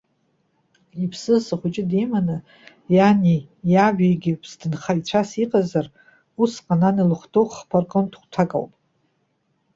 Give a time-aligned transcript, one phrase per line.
[1.03, 2.37] Иԥсыз, ахәыҷы диманы,
[2.95, 3.39] иани
[3.71, 5.87] иабигьы ԥсҭынхаҩцәас иҟазар,
[6.41, 8.73] усҟан ан илыхәҭоу хԥа рҟынтә хәҭак ауп.